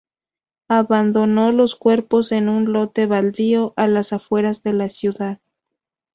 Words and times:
Abandonó 0.67 1.51
los 1.51 1.75
cuerpos 1.75 2.31
en 2.31 2.49
un 2.49 2.73
lote 2.73 3.05
baldío 3.05 3.75
a 3.77 3.85
las 3.87 4.13
afueras 4.13 4.63
de 4.63 4.73
la 4.73 4.89
ciudad. 4.89 5.39